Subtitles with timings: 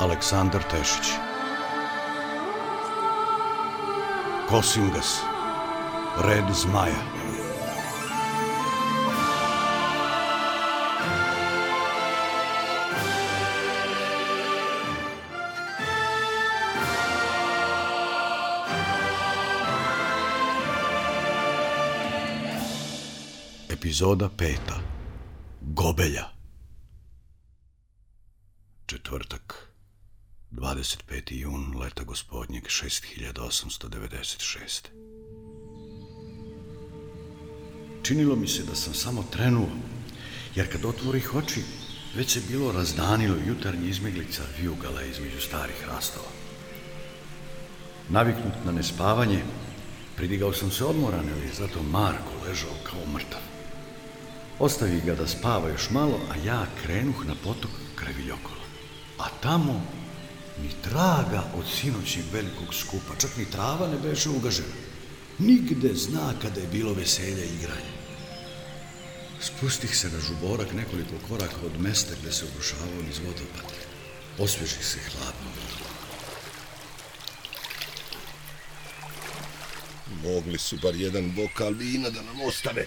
[0.00, 1.12] Aleksandar Tešić.
[4.48, 5.20] Kosingas.
[6.24, 7.02] Red zmaja.
[23.68, 24.80] Epizoda peta.
[25.60, 26.24] Gobelja.
[28.86, 29.49] Četvrtak.
[30.80, 31.34] 25.
[31.34, 34.88] jun leta gospodnjeg 6896.
[38.02, 39.68] Činilo mi se da sam samo trenuo,
[40.54, 41.62] jer kad otvorih oči,
[42.14, 46.28] već se bilo razdanilo jutarnji izmeglica vijugala između starih rastova.
[48.08, 49.42] Naviknut na nespavanje,
[50.16, 53.40] pridigao sam se odmoran, ali zato Marko ležao kao mrtav.
[54.58, 58.64] Ostavi ga da spava još malo, a ja krenuh na potok kraj Viljokola.
[59.18, 59.99] A tamo
[60.62, 64.74] ni traga od sinoćnjeg velikog skupa, čak ni trava ne beše ugažena.
[65.38, 67.92] Nigde zna kada je bilo veselja i igranje.
[69.40, 73.72] Spustih se na žuborak nekoliko koraka od mesta gde se obrušavao niz vodopad.
[74.38, 75.90] Osvježih se hladno vrlo.
[80.22, 82.86] Mogli su bar jedan bokal vina da nam ostave.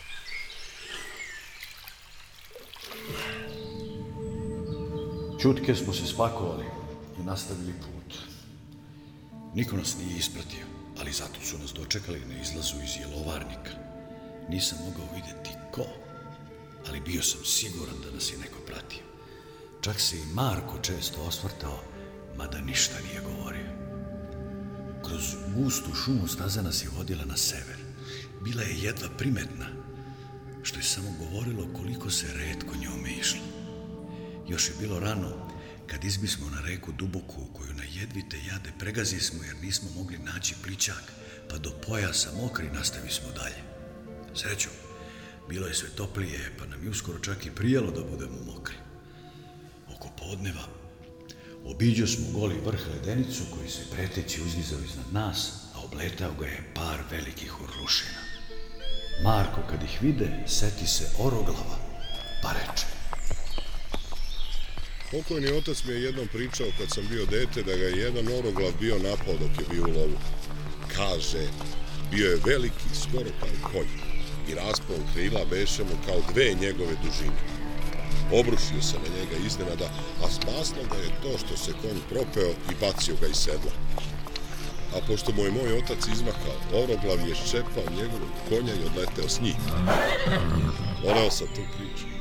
[5.41, 6.82] Čutke smo se spakovali
[7.19, 8.17] i nastavili put.
[9.55, 10.65] Niko nas nije ispratio,
[10.99, 13.71] ali zato su nas dočekali na izlazu iz jelovarnika.
[14.49, 15.85] Nisam mogao vidjeti ko,
[16.87, 19.03] ali bio sam siguran da nas je neko pratio.
[19.81, 21.79] Čak se i Marko često osvrtao,
[22.37, 23.69] mada ništa nije govorio.
[25.05, 27.77] Kroz gustu šumu staza nas je vodila na sever.
[28.43, 29.65] Bila je jedva primetna,
[30.63, 33.41] što je samo govorilo koliko se redko njome išlo.
[34.47, 35.49] Još je bilo rano,
[35.93, 40.55] kad izbismo na reku duboku, koju na jedvite jade pregazi smo jer nismo mogli naći
[40.63, 41.03] pličak,
[41.49, 43.61] pa do pojasa mokri nastavi smo dalje.
[44.35, 44.69] Srećo,
[45.49, 48.75] bilo je sve toplije, pa nam je uskoro čak i prijelo da budemo mokri.
[49.95, 50.63] Oko podneva
[51.65, 56.71] obiđo smo goli vrh ledenicu koji se preteći uzdizao iznad nas, a obletao ga je
[56.75, 58.19] par velikih urlušina.
[59.23, 61.77] Marko, kad ih vide, seti se oroglava,
[62.43, 63.02] pa reče.
[65.13, 68.71] Pokojni otac mi je jednom pričao kad sam bio dete da ga je jedan oroglav
[68.79, 70.17] bio napao dok je bio u lovu.
[70.95, 71.43] Kaže,
[72.11, 73.91] bio je veliki, skoro kao konj
[74.49, 77.39] i raspao krila beše mu kao dve njegove dužine.
[78.31, 79.89] Obrušio se na njega iznenada,
[80.23, 83.73] a spasno ga je to što se konj propeo i bacio ga iz sedla.
[84.95, 89.41] A pošto mu je moj otac izmakao, oroglav je ščepao njegovog konja i odleteo s
[89.41, 89.55] njih.
[91.03, 92.13] Voleo sam tu priču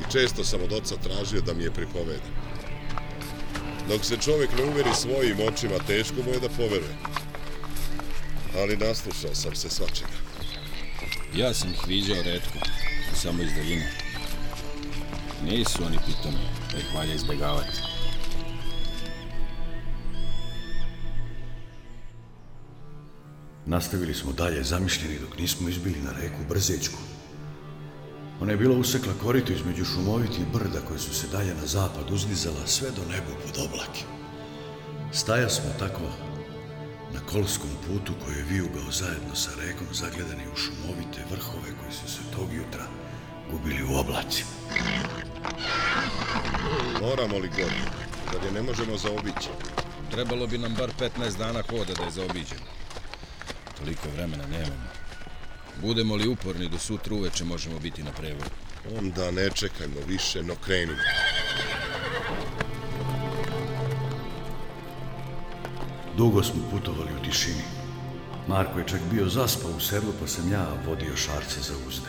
[0.00, 2.28] i često sam od oca tražio da mi je pripoveda.
[3.88, 6.96] Dok se čovjek ne uveri svojim očima, teško mu je da poveruje.
[8.56, 10.18] Ali naslušao sam se svačega.
[11.36, 12.58] Ja sam ih viđao redko,
[13.14, 13.92] samo iz daljine.
[15.44, 17.78] Nisu oni pitomi, da ih valja izbjegavati.
[23.66, 26.98] Nastavili smo dalje zamišljeni dok nismo izbili na reku Brzećku.
[28.40, 32.66] Ona je bila usekla korito između šumovitih brda koje su se dalje na zapad uzdizala
[32.66, 34.04] sve do nebu pod oblake.
[35.12, 36.02] Staja smo tako
[37.14, 42.14] na kolskom putu koji je vijugao zajedno sa rekom zagledani u šumovite vrhove koji su
[42.14, 42.84] se tog jutra
[43.50, 44.50] gubili u oblacima.
[47.00, 47.82] Moramo li gori,
[48.32, 49.48] da je ne možemo zaobići.
[50.10, 52.68] Trebalo bi nam bar 15 dana hoda da je zaobiđemo.
[53.78, 54.88] Toliko vremena nemamo.
[55.82, 58.50] Budemo li uporni do sutra uveče možemo biti na prevodu.
[58.98, 60.98] Onda ne čekajmo više, no krenimo.
[66.16, 67.62] Dugo smo putovali u tišini.
[68.48, 72.08] Marko je čak bio zaspao u sedlu, pa sam ja vodio šarce za uzde.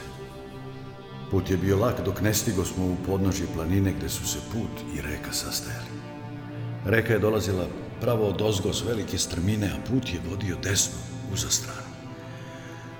[1.32, 4.96] Put je bio lak dok ne stigo smo u podnožje planine gde su se put
[4.96, 6.00] i reka sastajali.
[6.86, 7.68] Reka je dolazila
[8.02, 11.00] pravo od ozgo s velike strmine, a put je vodio desno,
[11.34, 11.89] uza stranu.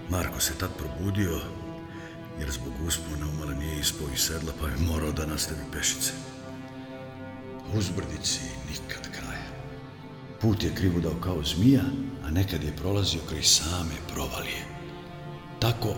[0.10, 1.40] Marko se tad probudio,
[2.40, 6.12] jer zbog uspona umale nije ispao iz sedla, pa je morao da nastavi pešice.
[7.74, 8.40] Uzbrdici
[8.70, 9.48] nikad kraja.
[10.42, 11.84] Put je krivudao kao zmija,
[12.26, 14.66] a nekad je prolazio kraj same provalije.
[15.60, 15.90] Tako,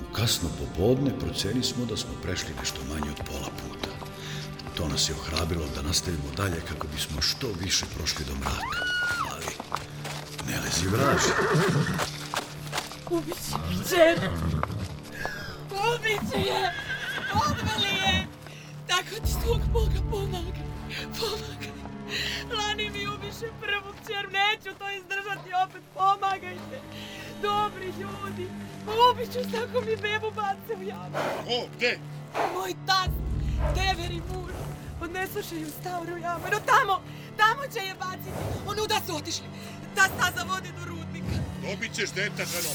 [0.00, 3.90] u kasno popodne proceni smo da smo prešli nešto manje od pola puta.
[4.76, 8.80] To nas je ohrabrilo da nastavimo dalje kako bismo što više prošli do mraka.
[9.32, 9.46] Ali,
[10.48, 11.30] ne lezi vraži.
[13.10, 14.18] Ubiće mi čer.
[15.70, 16.72] Ubiće je.
[17.46, 18.26] Odveli je.
[18.88, 20.66] Tako ti svog Boga pomagaj.
[21.20, 21.74] Pomagaj.
[22.58, 26.78] Lani mi ubiše prvu kćer, neću to izdržati, opet pomagajte.
[27.42, 28.46] Dobri ljudi,
[29.10, 31.16] ubiću se ako mi bebu bace u jamu.
[31.46, 31.98] Ko, gde?
[32.54, 33.18] Moj tast,
[33.74, 34.52] dever i muž,
[35.02, 36.44] odnesuše ju staru jamu.
[36.52, 37.00] No tamo,
[37.36, 38.40] tamo će je baciti.
[38.66, 39.46] Onuda su otišli.
[39.94, 41.36] Ta staza vodi do rudnika.
[41.62, 42.74] Dobit ćeš dete, ženo.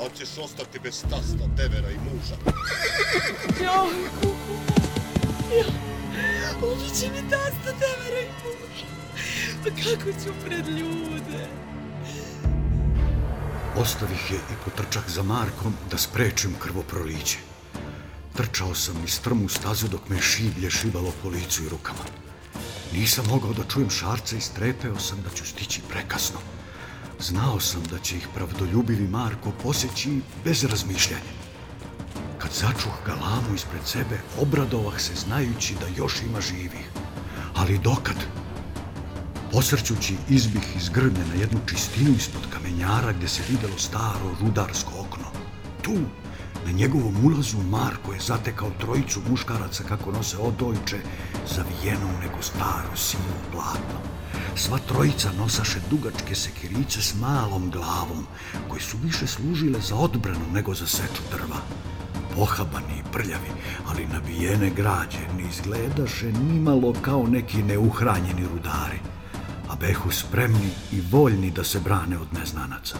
[0.00, 2.36] Ali ćeš ostati bez tasta, devera i muža.
[3.64, 4.54] Joj, kuku.
[5.50, 8.86] Joj, ubiće mi tasta, devera i muža.
[9.64, 11.46] Pa kako ću pred ljude?
[13.76, 17.38] Ostavih je i potrčak za Markom da sprečim krvoproliće.
[18.36, 22.21] Trčao sam iz strmu stazu dok me šiblje šibalo po licu i rukama.
[22.92, 26.38] Nisam mogao da čujem šarca i strepeo sam da ću stići prekasno.
[27.20, 31.32] Znao sam da će ih pravdoljubivi Marko poseći bez razmišljanja.
[32.38, 36.90] Kad začuh galamu ispred sebe, obradovah se znajući da još ima živih.
[37.54, 38.16] Ali dokad?
[39.52, 45.26] Posrćući izbih iz grmlja na jednu čistinu ispod kamenjara gdje se videlo staro rudarsko okno.
[45.82, 45.96] Tu,
[46.66, 50.98] na njegovom ulazu, Marko je zatekao trojicu muškaraca kako nose odojče,
[51.54, 53.98] zavijeno u neko staro sivo platno.
[54.56, 58.26] Sva trojica nosaše dugačke sekirice s malom glavom,
[58.68, 61.60] koje su više služile za odbranu nego za seču drva.
[62.36, 63.50] Pohabani i prljavi,
[63.88, 68.98] ali nabijene građe ne izgledaše nimalo kao neki neuhranjeni rudari,
[69.68, 72.96] a behu spremni i voljni da se brane od neznanaca.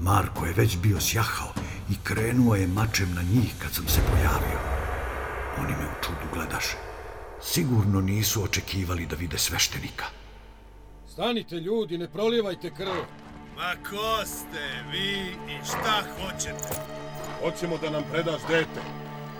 [0.00, 1.52] Marko je već bio sjahao
[1.90, 4.58] i krenuo je mačem na njih kad sam se pojavio.
[5.58, 6.76] Oni me u čudu gledaše.
[7.42, 10.04] Sigurno nisu očekivali da vide sveštenika.
[11.12, 13.00] Stanite ljudi, ne prolijevajte krv.
[13.56, 16.74] Ma ko ste vi i šta hoćete?
[17.40, 18.82] Hoćemo da nam predaš dete,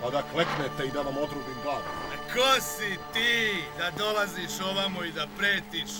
[0.02, 1.82] pa da kleknete i da vam odrubim glavu.
[2.14, 5.90] A ko si ti da dolaziš ovamo i da pretiš?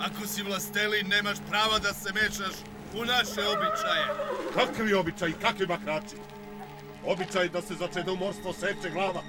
[0.00, 2.56] Ako si vlastelin, nemaš prava da se mešaš
[2.94, 4.06] u naše običaje.
[4.54, 6.16] Kakvi običaj, kakvi bakrači?
[7.06, 9.22] Običaj da se za čedomorstvo seče glava.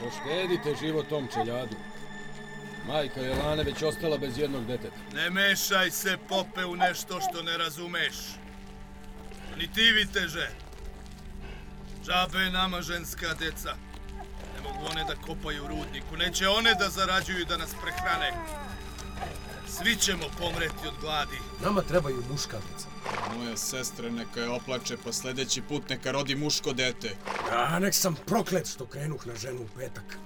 [0.00, 1.76] Poštedite život tom čeljadu.
[2.86, 4.96] Majka Jelane već ostala bez jednog deteta.
[5.14, 8.14] Ne mešaj se, pope, u nešto što ne razumeš.
[9.58, 10.48] Ni ti, viteže.
[12.04, 13.74] Džabe nama ženska deca.
[14.54, 16.16] Ne mogu one da kopaju u rudniku.
[16.16, 18.32] Neće one da zarađuju i da nas prehrane.
[19.78, 21.38] Svi ćemo pomreti od gladi.
[21.64, 22.88] Nama trebaju muška deca.
[23.36, 27.16] Moja sestra neka je oplače, pa sledeći put neka rodi muško dete.
[27.52, 30.18] A nek sam proklet što krenuh na ženu u petak.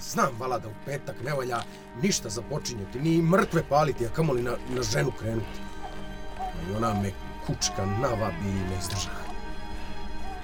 [0.00, 1.62] Znam, vala, da u petak ne valja
[2.02, 5.60] ništa započinjati, ni mrtve paliti, a kamoli na, na ženu krenuti.
[6.38, 7.12] A i ona me
[7.46, 9.26] kučka navabi i ne izdržah.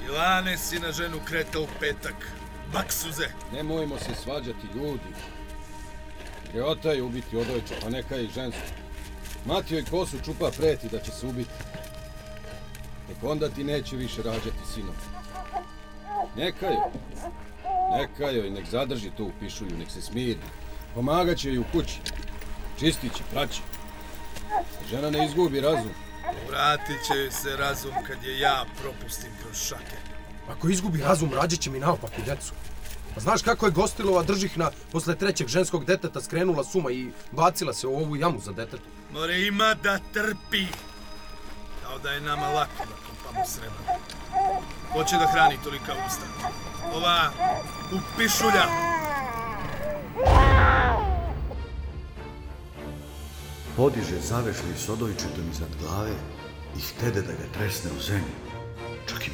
[0.07, 2.33] Ilane si na ženu kreta u petak.
[2.73, 3.29] Baksuze.
[3.53, 5.15] Nemojmo se svađati ljudi.
[6.53, 8.61] Greota je ubiti odojče, pa neka i žensku.
[9.47, 11.51] Matio i kosu čupa preti da će se ubiti.
[13.09, 14.95] Nek onda ti neće više rađati sinom.
[16.37, 16.77] Neka joj.
[17.99, 20.39] Neka joj, nek zadrži tu u pišulju, nek se smiri.
[20.95, 22.01] Pomagat će joj u kući.
[22.79, 23.61] Čistit će, praći.
[24.91, 25.91] Žena ne izgubi razum.
[26.49, 29.97] Vratit će joj se razum kad je ja propustim kroz šake.
[30.49, 32.53] Ako izgubi razum, rađat će mi naopak i decu.
[33.15, 37.87] Pa znaš kako je Gostilova držihna posle trećeg ženskog deteta skrenula suma i bacila se
[37.87, 38.83] u ovu jamu za detetu?
[39.13, 40.67] More ima da trpi.
[41.83, 43.95] Kao da je nama lako da kopamo srebro.
[44.93, 46.49] Ko će da hrani tolika usta?
[46.95, 47.31] Ova
[47.93, 48.67] upišulja.
[53.77, 56.15] Podiže zavešli s odojčetom iznad glave
[56.77, 58.52] i htede da ga tresne u zemlju.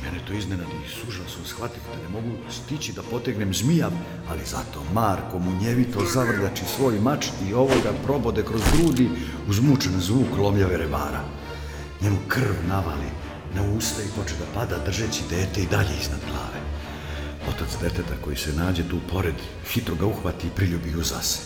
[0.02, 3.92] Mene to iznenadi i sužao sam shvatih da ne mogu stići da potegnem zmijav,
[4.28, 9.08] ali zato Marko munjevito zavrljači svoj mač i ovoga probode kroz grudi
[9.48, 11.24] uz mučan zvuk lomljave rebara.
[12.00, 13.10] Njemu krv navali
[13.54, 16.60] na usta i poče da pada držeći dete i dalje iznad glave.
[17.48, 19.34] Otac deteta koji se nađe tu pored,
[19.72, 21.38] hitro ga uhvati i priljubi u zase.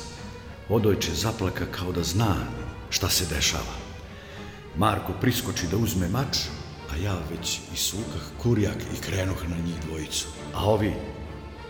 [0.68, 2.34] Odojče zaplaka kao da zna
[2.90, 3.74] šta se dešava.
[4.76, 6.36] Marko priskoči da uzme mač,
[6.92, 10.26] a ja već isukah kurjak i krenuh na njih dvojicu.
[10.54, 10.92] A ovi,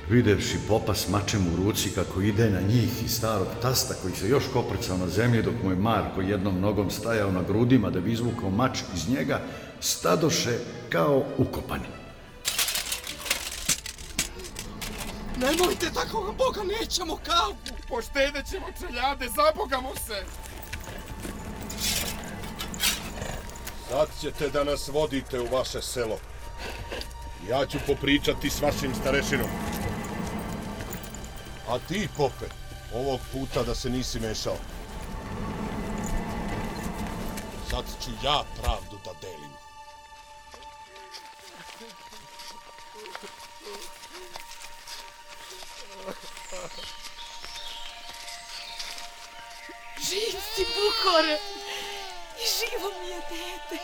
[0.08, 4.28] videvši popa s mačem u ruci kako ide na njih i starog tasta koji se
[4.28, 8.12] još koprcao na zemlji dok mu je Marko jednom nogom stajao na grudima da bi
[8.12, 9.40] izvukao mač iz njega,
[9.80, 11.88] stadoše kao ukopani.
[15.36, 17.52] Nemojte tako, Boga, nećemo kao!
[17.88, 20.24] Poštedit ćemo čeljade, zabogamo se!
[23.92, 26.18] Sad ćete da nas vodite u vaše selo.
[27.48, 29.46] Ja ću popričati s vašim starešinom.
[31.68, 32.46] A ti, Pope,
[32.94, 34.56] Ovog puta da se nisi mešao.
[37.70, 39.52] Sad ću ja pravdu da delim.
[49.98, 51.61] Živ si, Bukore!
[52.42, 53.78] I živo mi je dete!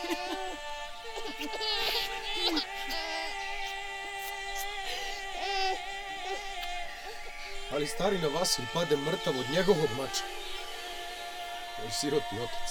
[7.71, 10.23] Ali starina Vasil pade mrtav od njegovog mača.
[11.79, 12.69] Moj siroti otac.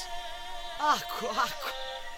[0.78, 1.70] Ako, ako!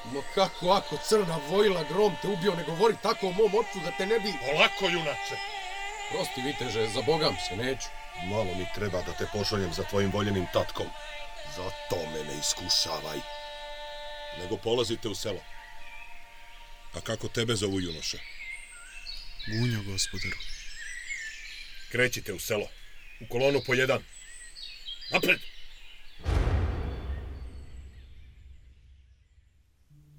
[0.05, 3.91] No kako ako crna vojla grom te ubio, ne govori tako o mom ocu da
[3.91, 4.33] te ne bi...
[4.47, 5.37] Polako, junače!
[6.11, 7.89] Prosti viteže, za bogam se neću.
[8.25, 10.87] Malo mi treba da te pošaljem za tvojim voljenim tatkom.
[11.57, 13.40] Zato me ne iskušavaj.
[14.39, 15.41] Nego polazite u selo.
[16.93, 18.19] A kako tebe zovu junoša?
[19.47, 20.37] Gunjo, gospodaru.
[21.93, 22.67] Krećite u selo.
[23.21, 24.03] U kolonu po jedan.
[25.13, 25.41] Napred!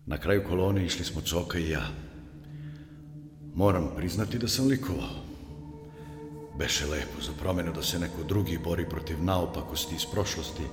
[0.06, 1.88] Na kraju kolone išli smo Coka i ja.
[3.56, 5.25] Moram priznati da sam likovao.
[6.58, 10.63] Beše lepo za promenu da se neko drugi bori protiv naopakosti iz prošlosti,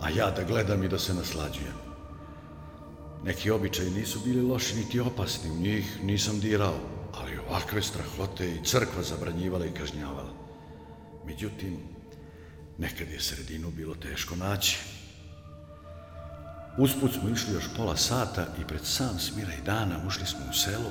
[0.00, 1.85] a ja da gledam i da se naslađujem.
[3.26, 6.80] Neki običaji nisu bili loši niti opasni, u njih nisam dirao,
[7.14, 10.34] ali ovakve strahote i crkva zabranjivala i kažnjavala.
[11.26, 11.78] Međutim,
[12.78, 14.78] nekad je sredinu bilo teško naći.
[16.78, 20.90] Usput smo išli još pola sata i pred sam smiraj dana ušli smo u selo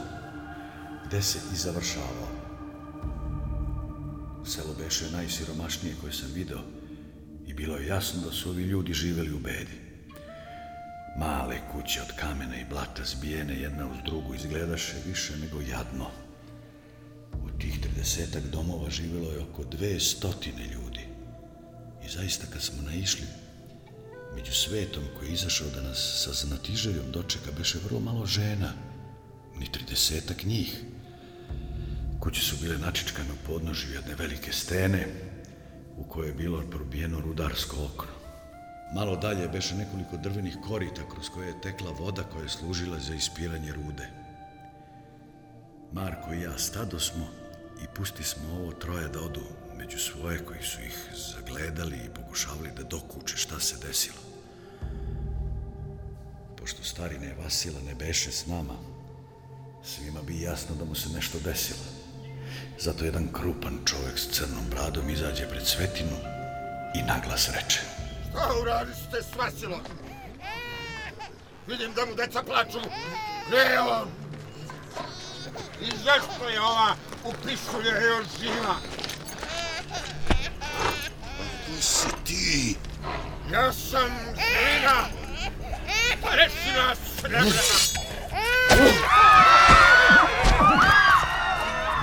[1.08, 2.28] gde se i završavao.
[4.46, 6.60] Selo beše najsiromašnije koje sam video
[7.48, 9.85] i bilo je jasno da su ovi ljudi živeli u bedi.
[11.18, 16.08] Male kuće od kamena i blata zbijene jedna uz drugu izgledaše više nego jadno.
[17.34, 21.08] U tih 30 domova živelo je oko dve stotine ljudi.
[22.06, 23.28] I zaista kad smo naišli
[24.36, 28.74] među svetom koji je izašao da nas sa znatiželjom dočeka beše vrlo malo žena,
[29.60, 30.82] ni tridesetak njih.
[32.20, 35.08] Kuće su bile načičkane u podnožju jedne velike stene
[35.98, 38.25] u kojoj je bilo probijeno rudarsko okno.
[38.94, 43.16] Malo dalje beše nekoliko drvenih korita kroz koje je tekla voda koja je služila za
[43.16, 44.08] ispiranje rude.
[45.92, 47.28] Marko i ja stado smo
[47.84, 49.44] i pusti smo ovo troje da odu
[49.78, 54.18] među svoje koji su ih zagledali i pokušavali da dokuče šta se desilo.
[56.58, 58.74] Pošto starine Vasila ne beše s nama,
[59.84, 61.86] svima bi jasno da mu se nešto desilo.
[62.80, 66.18] Zato jedan krupan čovek s crnom bradom izađe pred svetinu
[66.96, 67.95] i naglas reče.
[68.36, 69.80] Šta uradiste s Vasilom?
[71.68, 72.80] Vidim da mu deca plaču.
[73.48, 74.08] Gdje je on?
[75.82, 78.76] I zašto je ova u pišulje još živa?
[81.66, 82.78] Ko si ti?
[83.52, 85.06] Ja sam Želina.
[86.22, 87.46] Pa reci nas, Srebrena.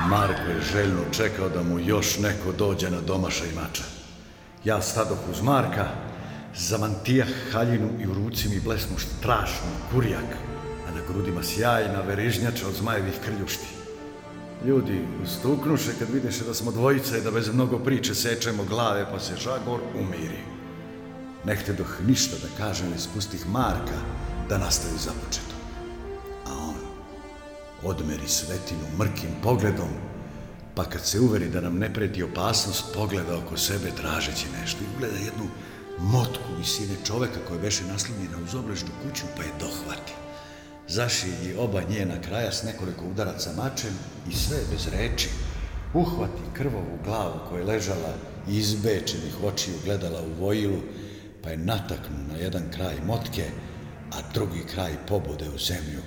[0.09, 3.83] Marko je željno čekao da mu još neko dođe na domaša i mača.
[4.65, 5.87] Ja stadoh uz Marka,
[6.57, 10.37] zamantijah haljinu i u ruci mi blesnu strašnu kurjak,
[10.89, 13.67] a na grudima sjajna verižnjača od zmajevih krljušti.
[14.67, 19.21] Ljudi ustuknuše kad videše da smo dvojica i da bez mnogo priče sečemo glave pa
[19.21, 20.39] se žagor umiri.
[21.45, 23.99] Nehte doh ništa da kažem iz pustih Marka
[24.49, 25.55] da nastavi započeto.
[26.47, 26.75] A on
[27.83, 29.89] odmeri svetinu mrkim pogledom,
[30.75, 34.99] pa kad se uveri da nam ne preti opasnost, pogleda oko sebe tražeći nešto i
[34.99, 35.45] gleda jednu
[36.03, 40.13] motku visine čoveka koja beše naslonjena uz obležnu kuću, pa je dohvati.
[40.89, 43.99] Zašilji oba njena kraja s nekoliko udaraca mačem
[44.31, 45.29] i sve bez reči.
[45.95, 48.15] Uhvati krvovu glavu koja je ležala
[48.49, 50.81] izbečenih očiju gledala u vojilu,
[51.43, 53.45] pa je nataknu na jedan kraj motke,
[54.13, 56.03] a drugi kraj pobode u zemlju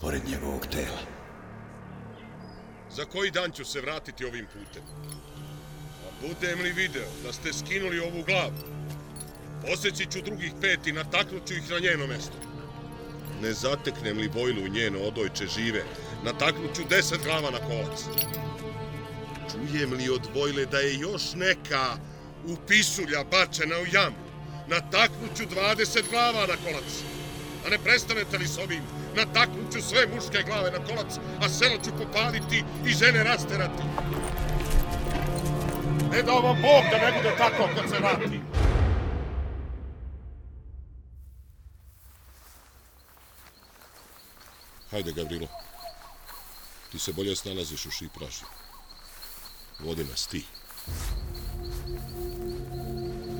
[0.00, 1.00] pored njegovog tela.
[2.96, 4.82] Za koji dan ću se vratiti ovim putem?
[6.06, 8.85] A budem li video da ste skinuli ovu glavu,
[9.66, 12.36] poseći ću drugih pet i nataknut ću ih na njeno mesto.
[13.42, 15.82] Ne zateknem li Vojlu njeno odojče žive,
[16.24, 18.00] nataknut ću deset glava na kolac.
[19.50, 21.96] Čujem li od Vojle da je još neka
[22.46, 24.16] u pisulja bačena u jamu,
[24.68, 26.90] nataknut ću dvadeset glava na kolac.
[27.66, 28.82] A ne prestanete li s ovim,
[29.16, 33.82] nataknut ću sve muške glave na kolac, a selo ću popaliti i žene rasterati.
[36.12, 38.42] Ne da ovo Bog da ne bude tako kad se vratim.
[44.96, 45.46] Hajde, Gavrilo.
[46.92, 48.44] Ti se bolje snalaziš u šipraži.
[49.84, 50.44] Vodi nas ti.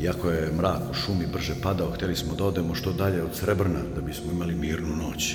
[0.03, 3.83] Iako je mrak u šumi brže padao, htjeli smo da odemo što dalje od Srebrna,
[3.95, 5.35] da bismo imali mirnu noć.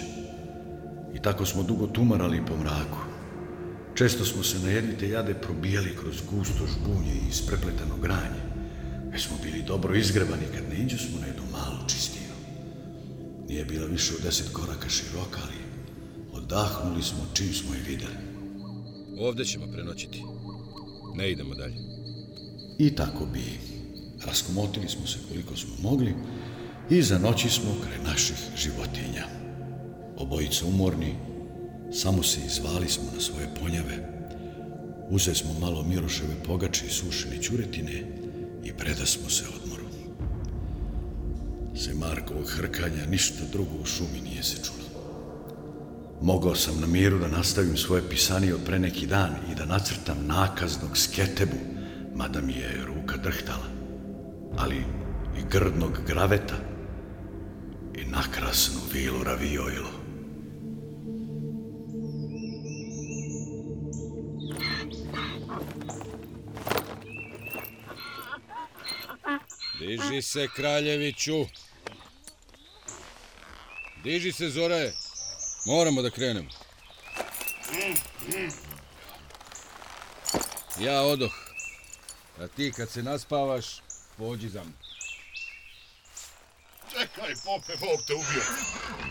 [1.15, 2.99] I tako smo dugo tumarali po mraku.
[3.95, 8.41] Često smo se na jednite jade probijali kroz gusto žbunje i isprepletano granje.
[9.11, 12.35] Već smo bili dobro izgrebani kad ne iđu smo na jednu malu čistinu.
[13.47, 15.60] Nije bila više od deset koraka široka, ali
[16.51, 18.15] odahnuli smo čim smo je videli.
[19.19, 20.23] Ovde ćemo prenoćiti.
[21.15, 21.75] Ne idemo dalje.
[22.79, 23.59] I tako bi.
[24.25, 26.15] Raskomotili smo se koliko smo mogli
[26.89, 29.25] i za noći smo kraj naših životinja.
[30.17, 31.15] Obojica umorni,
[31.93, 34.25] samo se izvali smo na svoje ponjave.
[35.09, 38.03] Uze smo malo Miroševe pogače i sušene ćuretine
[38.63, 39.85] i preda smo se odmoru.
[41.75, 44.80] Se Markovog hrkanja ništa drugo u šumi nije se čulo.
[46.23, 50.17] Mogao sam na miru da nastavim svoje pisanje od pre neki dan i da nacrtam
[50.25, 51.57] nakaznog sketebu,
[52.15, 53.67] mada mi je ruka drhtala,
[54.57, 54.75] ali
[55.37, 56.55] i grdnog graveta
[57.95, 59.89] i nakrasnu vilu ravijojlo.
[69.79, 71.45] Diži se, kraljeviću.
[74.03, 74.91] Diži se, Zore.
[75.65, 76.49] Moramo da krenemo.
[80.79, 81.33] Ja odoh.
[82.39, 83.65] A ti kad se naspavaš,
[84.17, 84.73] pođi za mnom.
[86.91, 88.43] Čekaj, pope, Bog te ubio.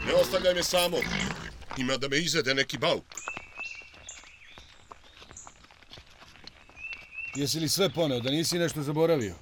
[0.07, 0.97] Ne ostavljaj me samo.
[1.78, 3.04] Ima da me izvede neki bauk.
[7.35, 9.35] Jesi li sve poneo, da nisi nešto zaboravio?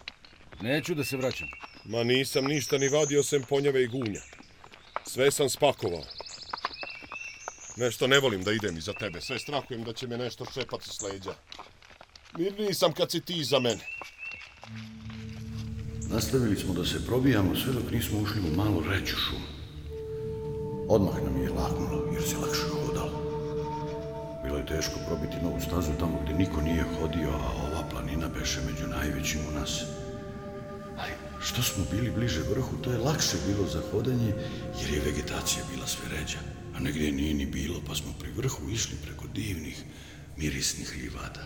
[0.60, 1.48] Neću da se vraćam.
[1.84, 4.20] Ma nisam ništa ni vadio sem ponjave i gunja.
[5.06, 6.04] Sve sam spakovao.
[7.78, 9.20] Nešto ne volim da idem iza tebe.
[9.20, 11.34] Sve strahujem da će me nešto šepati s leđa.
[12.38, 13.86] Mirniji sam kad si ti iza mene.
[16.10, 19.46] Nastavili smo da se probijamo sve dok nismo ušli u malu reću šumu.
[20.88, 23.18] Odmah nam je lagnulo jer se lakše hodalo.
[24.44, 28.60] Bilo je teško probiti novu stazu tamo gdje niko nije hodio, a ova planina beše
[28.70, 29.82] među najvećim u nas.
[30.98, 34.32] Ali što smo bili bliže vrhu, to je lakše bilo za hodanje
[34.80, 36.38] jer je vegetacija bila sve ređa,
[36.78, 39.82] a negdje nije ni bilo, pa smo pri vrhu išli preko divnih,
[40.36, 41.42] mirisnih livada.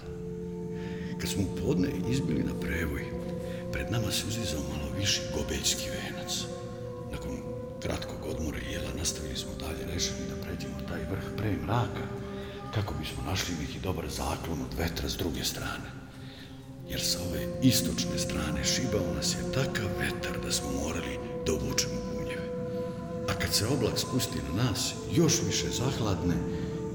[1.21, 3.05] Kad smo u podne izbili na prevoj,
[3.73, 6.33] pred nama se uzizao malo viši gobeljski venac.
[7.13, 7.39] Nakon
[7.83, 12.07] kratkog odmora i jela nastavili smo dalje, rešeni da pređemo taj vrh pre mraka,
[12.75, 15.89] kako bismo našli neki dobar zaklon od vetra s druge strane.
[16.89, 22.13] Jer sa ove istočne strane šibao nas je takav vetar da smo morali da obučemo
[23.33, 23.39] gunjeve.
[23.39, 26.35] A kad se oblak spusti na nas, još više zahladne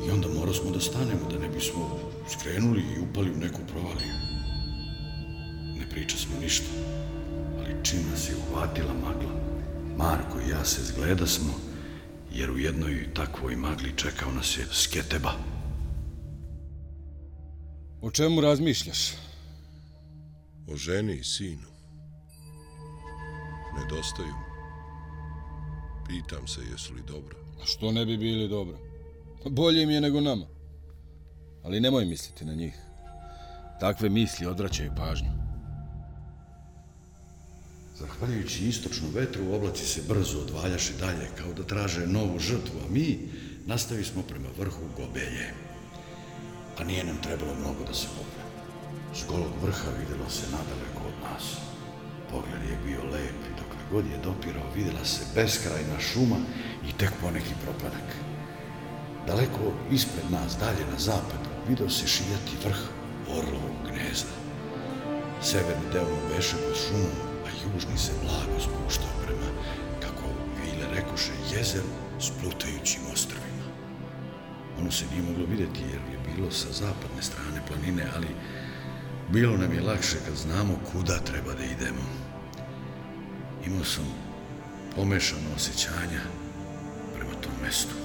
[0.07, 4.13] i onda morao smo da stanemo da ne bismo skrenuli i upali u neku provaliju.
[5.79, 6.65] Ne priča smo ništa,
[7.59, 9.47] ali čim nas je uhvatila magla,
[9.97, 11.53] Marko i ja se zgleda smo,
[12.33, 15.33] jer u jednoj takvoj magli čekao nas je sketeba.
[18.01, 19.13] O čemu razmišljaš?
[20.67, 21.67] O ženi i sinu.
[23.77, 24.46] Nedostaju mi.
[26.07, 27.37] Pitam se jesu li dobro.
[27.61, 28.77] A što ne bi bili dobro?
[29.45, 30.45] Bolje im je nego nama.
[31.63, 32.73] Ali nemoj misliti na njih.
[33.79, 35.29] Takve misli odvraćaju pažnju.
[37.99, 43.19] Zahvaljujući istočnom vetru, oblaci se brzo odvaljaše dalje, kao da traže novu žrtvu, a mi
[43.65, 45.53] nastavi smo prema vrhu Gobelje.
[46.77, 48.43] A nije nam trebalo mnogo da se popne.
[49.15, 51.43] S golog vrha vidjelo se nadaleko od nas.
[52.31, 53.56] Pogled je bio lep i dok
[53.91, 56.37] god je dopirao, vidjela se beskrajna šuma
[56.89, 58.07] i tek poneki propadak.
[59.27, 62.77] Daleko ispred nas, dalje na zapad, video se šijati vrh
[63.29, 64.35] Orlovog gnezda.
[65.41, 69.49] Severni deo beše pod šumom, a južni se blago spuštao prema,
[69.99, 70.25] kako
[70.61, 73.65] vile rekoše, jezeru s plutajućim ostrvima.
[74.79, 78.27] Ono se nije moglo vidjeti jer je bilo sa zapadne strane planine, ali
[79.29, 82.26] bilo nam je lakše kad znamo kuda treba da idemo.
[83.67, 84.05] Imao sam
[84.95, 86.21] pomešano osjećanja
[87.15, 87.95] prema tom mestu.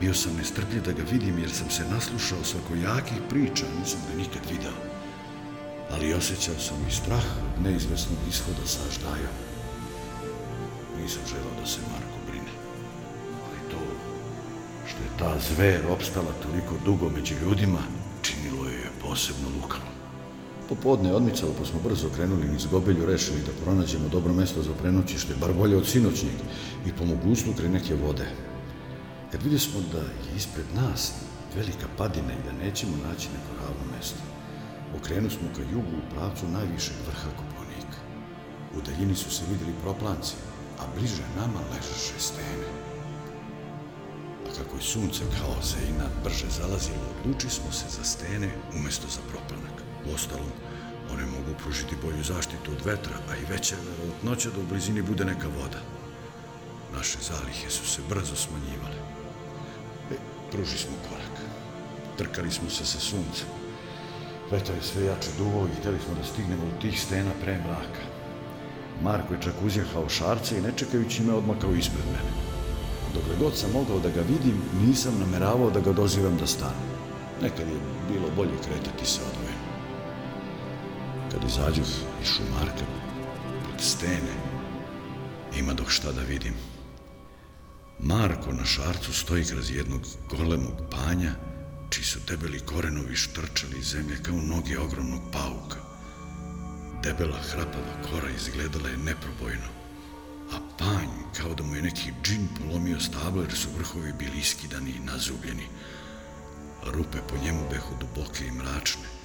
[0.00, 4.42] Bio sam nestrpljiv da ga vidim jer sam se naslušao svakojakih priča, nisam ga nikad
[4.50, 4.72] video.
[5.90, 8.78] Ali osjećao sam i strah od neizvesnog ishoda sa.
[11.02, 12.52] Nisam želao da se Marko brine.
[13.46, 13.80] Ali to
[14.86, 17.82] što je ta zver opstala toliko dugo među ljudima,
[18.22, 19.89] činilo je posebno lukavo.
[20.70, 24.74] Popodne je odmicalo, pa smo brzo krenuli niz gobelju, rešili da pronađemo dobro mesto za
[24.82, 26.38] prenoćište, bar bolje od sinoćnjeg,
[26.86, 28.26] i po mogućstvu kraj neke vode.
[29.32, 31.12] Kad vidio smo da je ispred nas
[31.56, 34.22] velika padina i da nećemo naći neko ravno mesto,
[34.96, 37.98] okrenu smo ka jugu u pravcu najvišeg vrha Koponika.
[38.76, 40.34] U daljini su se vidjeli proplanci,
[40.78, 42.68] a bliže nama ležaše stene.
[44.46, 45.76] A kako je sunce kao se
[46.24, 49.79] brže zalazilo, odluči smo se za stene umjesto za proplanak.
[50.14, 50.52] Ostalom,
[51.12, 55.02] one mogu pružiti bolju zaštitu od vetra, a i veća je verovatnoća da u blizini
[55.02, 55.80] bude neka voda.
[56.96, 58.98] Naše zalihe su se brzo smanjivale.
[60.10, 60.14] E,
[60.50, 61.36] pruži smo korak.
[62.18, 63.48] Trkali smo se sa suncem.
[64.50, 68.04] Vetar je sve jače duvo i hteli smo da stignemo u tih stena pre mraka.
[69.02, 72.30] Marko je čak uzjehao šarce i nečekajući me odmakao ispred mene.
[73.14, 76.90] Dokle god sam mogao da ga vidim, nisam nameravao da ga dozivam da stane.
[77.42, 77.80] Nekad je
[78.12, 79.39] bilo bolje kretati se odvojen.
[81.32, 82.84] Kad izađu iz šumarka,
[83.64, 84.34] pred stene,
[85.58, 86.54] ima dok šta da vidim.
[87.98, 91.32] Marko na šarcu stoji kroz jednog golemog panja,
[91.90, 95.76] čiji su debeli korenovi štrčali iz zemlje kao noge ogromnog pauka.
[97.02, 99.68] Debela hrapava kora izgledala je neprobojno,
[100.52, 104.90] a panj kao da mu je neki džin polomio stablo jer su vrhovi bili iskidani
[104.90, 105.66] i nazubljeni.
[106.86, 109.19] Rupe po njemu behu duboke i mračne,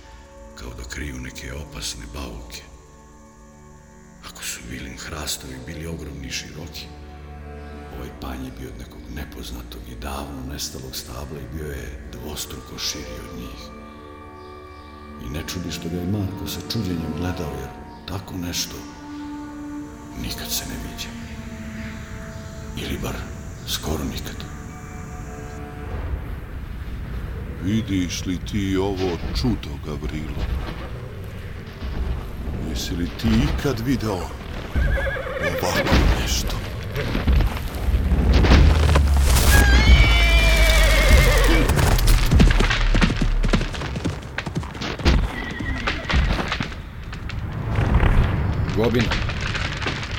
[0.59, 2.61] kao da kriju neke opasne bauke.
[4.29, 6.85] Ako su vilin hrastovi bili ogromni i široki,
[7.97, 12.77] ovaj panj je bio od nekog nepoznatog i davno nestalog stabla i bio je dvostruko
[12.77, 13.61] širi od njih.
[15.25, 17.69] I ne čudi što ga je Marko sa čuđenjem gledao, jer
[18.07, 18.75] tako nešto
[20.21, 21.09] nikad se ne viđe.
[22.77, 23.15] Ili bar
[23.67, 24.54] skoro nikad.
[27.65, 30.45] Vidiš li ti ovo čudo, Gavrilo?
[32.69, 34.13] Jesi li ti ikad video
[35.63, 36.57] ovako nešto?
[48.75, 49.05] Gobina,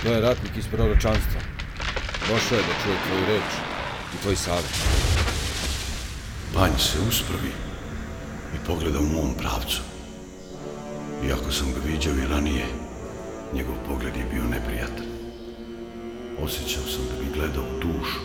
[0.02, 1.40] to je ratnik iz proročanstva.
[2.20, 3.52] Došao je da čuje tvoju reč
[4.14, 5.05] i tvoj savjet.
[6.56, 7.52] Panj se uspravi
[8.54, 9.82] i pogleda u mom pravcu.
[11.28, 12.66] Iako sam ga viđao i ranije,
[13.54, 15.06] njegov pogled je bio neprijatan.
[16.42, 18.20] Osjećao sam da mi gleda u dušu,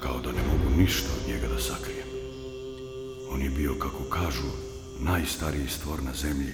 [0.00, 2.08] kao da ne mogu ništa od njega da sakrijem.
[3.30, 4.48] On je bio, kako kažu,
[5.00, 6.52] najstariji stvor na zemlji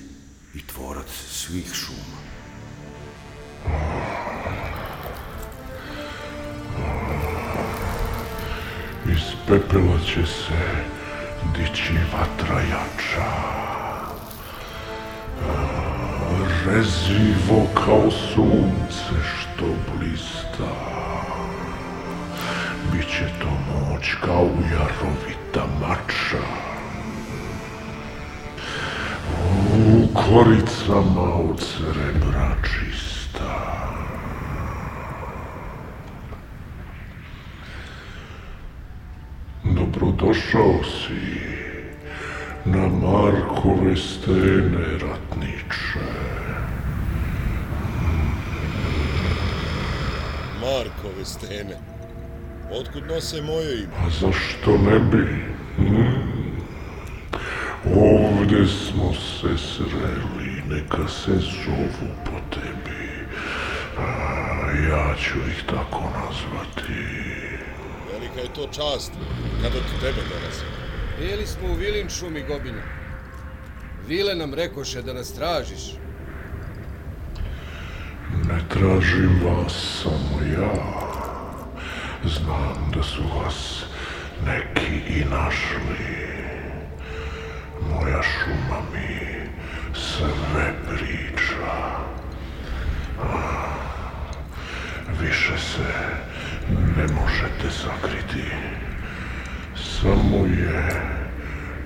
[0.54, 2.27] i tvorac svih šuma.
[9.48, 10.60] Pepela će se
[11.56, 13.28] dići vatra jača.
[16.66, 20.72] Rezivo kao sunce što blista.
[22.92, 26.44] Biće to moć kao jarovita mača.
[29.74, 33.07] U koricama od srebra čista.
[40.18, 41.40] Dobrodošao si
[42.64, 46.06] na Markove stene, ratniče.
[50.60, 51.76] Markove stene.
[52.80, 53.92] Otkud nose moje ime?
[54.06, 55.44] A zašto ne bi?
[55.76, 56.02] Hm?
[57.94, 63.26] Ovde smo se sreli, neka se zovu po tebi.
[63.98, 67.47] A ja ću ih tako nazvati.
[68.38, 69.12] Velika je to čast
[69.62, 70.64] kada do tebe dolazi.
[71.18, 72.82] Bili smo u Vilin šumi, Gobina.
[74.06, 75.94] Vile nam rekoše da nas tražiš.
[78.48, 80.72] Ne tražim vas samo ja.
[82.24, 83.84] Znam da su vas
[84.46, 86.28] neki i našli.
[87.90, 89.48] Moja šuma mi
[89.94, 91.72] sve priča.
[93.22, 93.68] A,
[95.20, 96.18] Više se
[96.98, 98.44] ne možete sakriti.
[99.76, 100.88] Samo je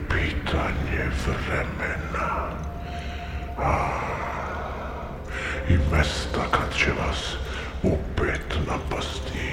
[0.09, 2.51] pitanje vremena.
[3.59, 3.89] A,
[5.69, 7.37] I mesta kad će vas
[7.83, 9.49] opet napasti.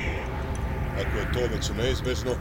[0.95, 2.31] Ako je to već neizbežno,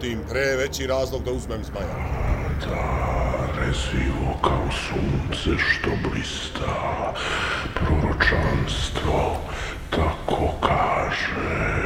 [0.00, 1.96] tim pre veći razlog da uzmem zmaja.
[2.66, 3.10] Da,
[3.60, 7.14] rezivo kao sunce što blista,
[7.74, 9.40] proročanstvo
[9.90, 11.80] tako kaže.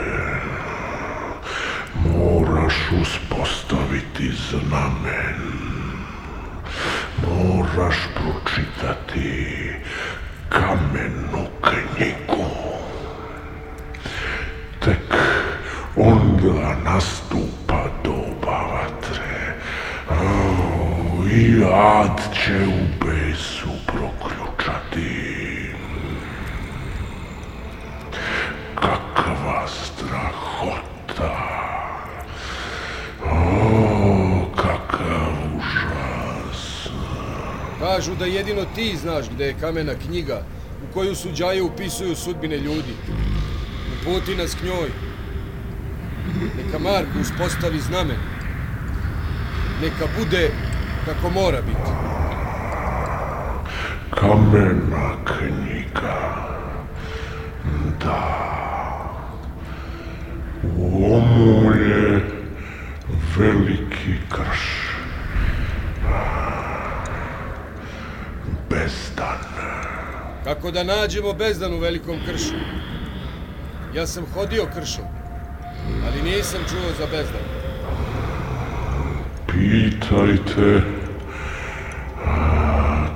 [1.94, 5.40] Moraš uspostaviti znamen.
[7.22, 9.72] Moraš pročitati
[10.48, 12.50] kamenu knjigu.
[14.80, 15.14] Tek
[15.96, 19.54] onda nastupa doba vatre.
[20.10, 23.03] O, I ad će ubiti.
[37.94, 40.42] Kažu da jedino ti znaš gde je kamena knjiga
[40.83, 42.94] u koju suđaje upisuju sudbine ljudi.
[44.00, 44.88] Uputi nas k njoj.
[46.57, 48.16] Neka Marko uspostavi znamen.
[49.83, 50.50] Neka bude
[51.04, 51.90] kako mora biti.
[54.11, 56.35] Kamena knjiga.
[58.04, 58.44] Da.
[60.76, 62.30] U omu je
[63.37, 64.85] veliki krš.
[68.70, 69.38] Bezdan.
[70.44, 72.54] Kako da nađemo bezdan u velikom kršu?
[73.94, 75.04] Ja sam hodio kršom,
[76.07, 77.42] ali nisam čuo za bezdan.
[79.46, 80.83] Pitajte,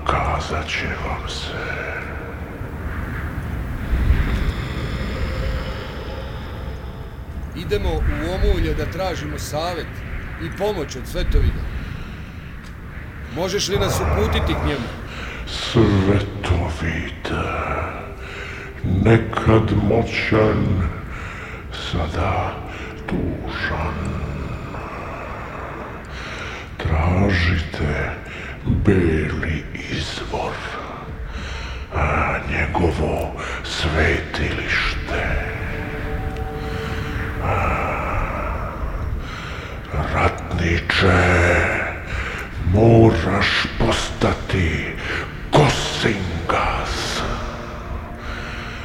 [0.07, 1.59] kazat će vam se.
[7.57, 9.87] Idemo u omulje da tražimo savet
[10.43, 11.63] i pomoć od svetovida.
[13.35, 14.98] Možeš li nas uputiti k njemu?
[15.51, 17.29] Svetovid,
[19.05, 20.67] nekad moćan,
[21.73, 22.55] sada
[23.07, 23.99] tužan.
[26.77, 28.11] Tražite
[28.65, 30.55] beli izvor,
[31.95, 33.33] a njegovo
[33.65, 35.49] svetilište.
[40.15, 41.25] Ratniče,
[42.73, 44.98] moraš postati
[45.99, 47.23] Kosingas.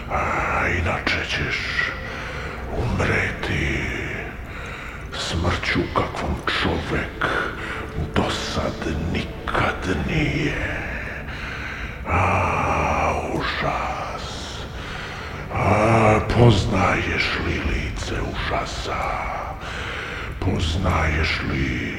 [0.10, 1.92] A inače ćeš
[2.78, 3.84] umreti
[5.20, 7.26] smrću kakvom čovek
[8.16, 10.78] do sad nikad nije.
[12.10, 14.58] A, užas.
[15.54, 19.04] A, poznaješ li lice užasa?
[20.40, 21.94] Poznaješ li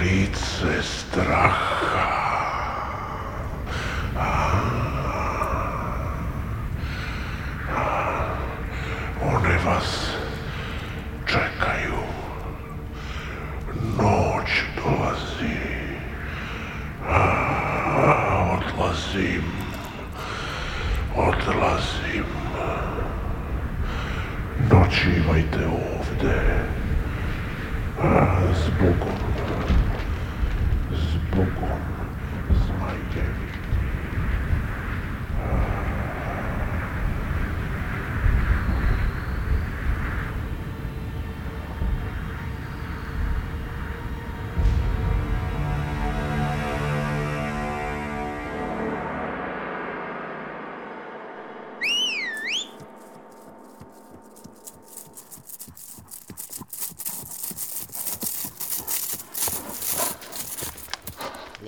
[0.00, 2.18] lice straha?
[9.22, 10.10] One vas
[11.26, 12.02] čekaju.
[13.98, 15.58] Noć dolazi.
[17.08, 18.58] A,
[19.08, 19.42] odlazim.
[21.16, 22.24] Odlazim.
[24.70, 25.97] Noćivajte ovde.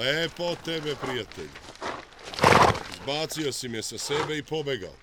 [0.01, 1.49] Lepo od tebe, prijatelj.
[3.03, 4.95] Zbacio si me sa sebe i pobegao.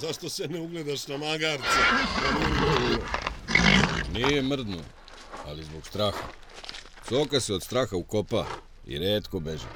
[0.00, 1.80] Zašto se ne ugledaš na magarca?
[4.12, 4.78] Nije mrdno,
[5.46, 6.28] ali zbog straha.
[7.08, 8.46] Soka se od straha ukopa
[8.86, 9.68] i redko beže.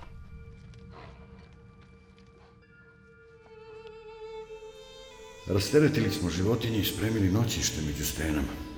[5.47, 8.70] Rasteretili smo životinje i spremili noćište među stenama.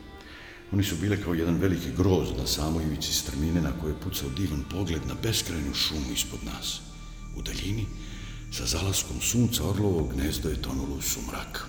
[0.72, 4.28] Oni su bile kao jedan veliki groz na samoj ivici strmine na koje je pucao
[4.28, 6.80] divan pogled na beskrajnu šumu ispod nas.
[7.36, 7.86] U daljini,
[8.52, 11.66] sa zalaskom sunca orlovo gnezdo je tonulo u sumrak.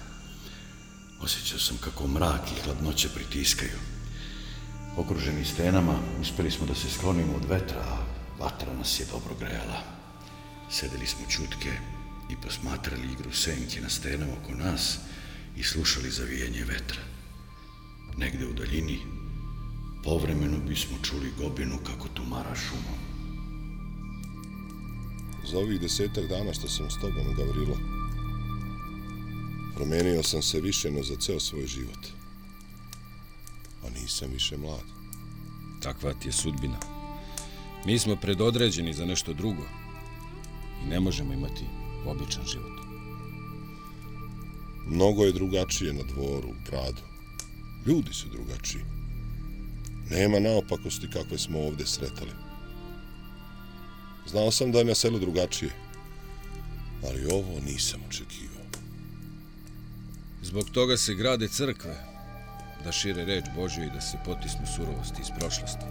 [1.22, 3.78] Osjećao sam kako mrak i hladnoće pritiskaju.
[4.98, 8.06] Okruženi stenama, uspeli smo da se sklonimo od vetra, a
[8.40, 9.84] vatra nas je dobro grejala.
[10.72, 11.72] Sedeli smo čutke
[12.30, 14.98] i posmatrali igru senke na stenama oko nas
[15.58, 17.13] i slušali zavijanje vetra.
[18.18, 19.00] Negde u daljini,
[20.04, 23.00] povremeno bismo čuli gobinu kako tumara šumom.
[25.52, 27.78] Za ovih desetak dana što sam s tobom, Gavrilo,
[29.76, 32.08] promenio sam se više no za ceo svoj život.
[33.86, 34.86] A nisam više mlad.
[35.82, 36.80] Takva ti je sudbina.
[37.86, 39.64] Mi smo predodređeni za nešto drugo
[40.84, 41.66] i ne možemo imati
[42.06, 42.80] običan život.
[44.88, 47.13] Mnogo je drugačije na dvoru, u gradu.
[47.86, 48.82] Ljudi su drugačiji.
[50.10, 52.32] Nema naopakosti kakve smo ovde sretali.
[54.28, 55.72] Znao sam da je na selu drugačije,
[57.08, 58.64] ali ovo nisam očekivao.
[60.42, 61.96] Zbog toga se grade crkve,
[62.84, 65.86] da šire reč Božju i da se potisnu surovosti iz prošlosti.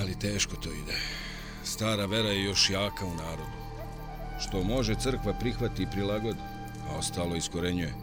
[0.00, 0.98] Ali teško to ide.
[1.64, 3.64] Stara vera je još jaka u narodu.
[4.40, 6.40] Što može crkva prihvati i prilagodi,
[6.88, 7.94] a ostalo iskorenjuje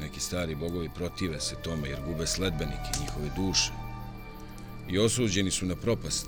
[0.00, 3.70] neki stari bogovi protive se tome jer gube sledbenike njihove duše
[4.88, 6.26] i osuđeni su na propast.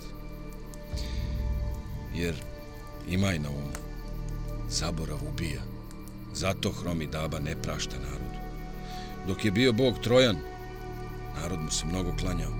[2.14, 2.34] Jer
[3.08, 3.72] imaj na umu,
[4.68, 5.62] zaborav ubija.
[6.34, 8.38] Zato Hromi Daba ne prašta narodu.
[9.26, 10.36] Dok je bio bog Trojan,
[11.36, 12.52] narod mu se mnogo klanjao.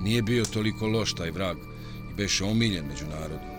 [0.00, 1.56] Nije bio toliko loš taj vrag
[2.10, 3.54] i beše omiljen među narodom.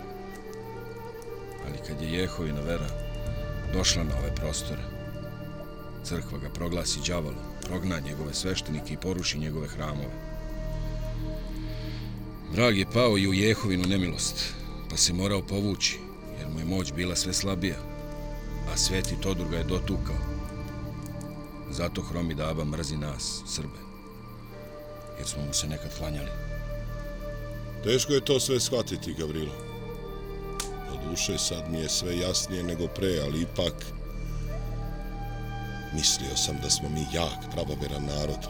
[1.66, 2.88] Ali kad je Jehovina vera
[3.72, 4.95] došla na ove prostore,
[6.08, 10.14] crkva ga proglasi đavolom, progna njegove sveštenike i poruši njegove hramove.
[12.52, 14.54] Vrag je pao i u Jehovinu nemilost,
[14.90, 15.98] pa se morao povući,
[16.38, 17.76] jer mu je moć bila sve slabija,
[18.72, 20.16] a sveti Todur ga je dotukao.
[21.70, 23.78] Zato Hromi Daba mrzi nas, Srbe,
[25.18, 26.30] jer smo mu se nekad klanjali.
[27.84, 29.54] Teško je to sve shvatiti, Gavrilo.
[30.90, 33.95] Na duše sad mi je sve jasnije nego pre, ali ipak
[35.96, 38.42] mislio sam da smo mi jak, pravoveran narod.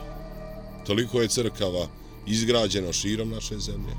[0.86, 1.86] Toliko je crkava,
[2.26, 3.94] izgrađeno širom naše zemlje.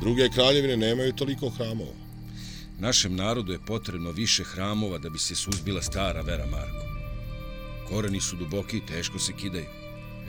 [0.00, 1.92] Druge kraljevine nemaju toliko hramova.
[2.78, 6.86] Našem narodu je potrebno više hramova da bi se suzbila stara vera Marko.
[7.88, 9.66] Koreni su duboki i teško se kidaju.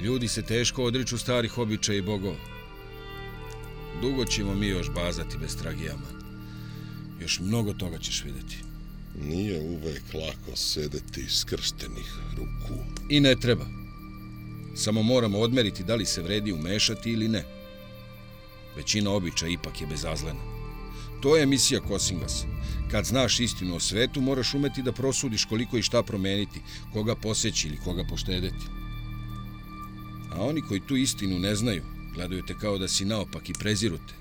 [0.02, 2.38] Ljudi se teško odriču starih običaja i bogova.
[4.02, 6.10] Dugo ćemo mi još bazati bez tragijama.
[7.22, 8.58] Još mnogo toga ćeš vidjeti.
[9.18, 12.84] Nije uvek lako sedeti skrštenih ruku.
[13.10, 13.66] I ne treba.
[14.76, 17.44] Samo moramo odmeriti da li se vredi umešati ili ne.
[18.76, 20.40] Većina običaja ipak je bezazlena.
[21.22, 22.44] To je misija Kosingas.
[22.92, 26.62] Kad znaš istinu o svetu, moraš umeti da prosudiš koliko i šta promeniti,
[26.94, 28.66] koga poseći ili koga poštedeti.
[30.32, 33.98] A oni koji tu istinu ne znaju, gledaju te kao da si naopak i preziru
[33.98, 34.14] te.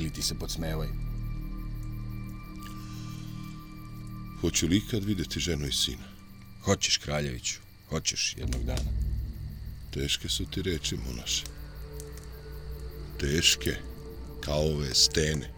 [0.00, 1.07] Ili ti se podsmevaju.
[4.40, 6.04] Hoću li ikad vidjeti ženu i sina?
[6.64, 7.58] Hoćeš, kraljeviću.
[7.88, 8.90] Hoćeš jednog dana.
[9.90, 11.44] Teške su ti reči, monaše.
[13.20, 13.74] Teške,
[14.40, 15.50] kao ove stene.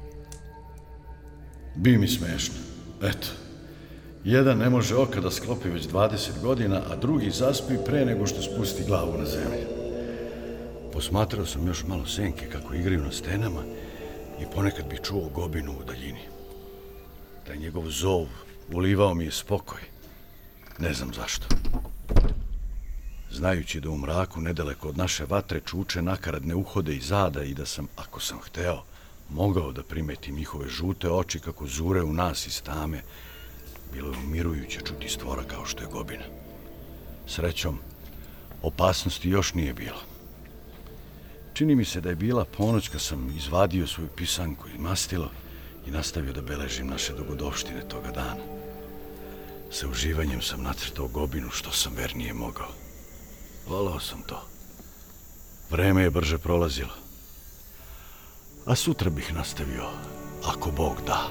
[1.77, 2.55] Bi mi smešno.
[3.03, 3.29] Eto,
[4.25, 8.43] jedan ne može oka da sklopi već 20 godina, a drugi zaspi pre nego što
[8.43, 9.67] spusti glavu na zemlju.
[10.93, 13.65] Posmatrao sam još malo senke kako igraju na stenama
[14.41, 16.25] i ponekad bi čuo gobinu u daljini.
[17.47, 18.27] Taj njegov zov
[18.73, 19.81] ulivao mi je spokoj.
[20.79, 21.47] Ne znam zašto
[23.31, 27.67] znajući da u mraku nedaleko od naše vatre čuče nakaradne uhode i zada i da
[27.67, 28.83] sam, ako sam hteo,
[29.31, 33.03] mogao da primetim njihove žute oči kako zure u nas iz tame,
[33.93, 36.25] bilo je umirujuće čuti stvora kao što je gobina.
[37.27, 37.79] Srećom,
[38.63, 40.03] opasnosti još nije bilo.
[41.55, 45.31] Čini mi se da je bila ponoć kad sam izvadio svoju pisanku i mastilo
[45.87, 48.45] i nastavio da beležim naše dogodovštine toga dana.
[49.71, 52.69] Sa uživanjem sam nacrtao gobinu što sam vernije mogao.
[53.69, 54.47] Volao sam to.
[55.71, 56.95] Vreme je brže prolazilo.
[58.67, 59.89] A sutra bih nastavio,
[60.45, 61.29] ako Bog da.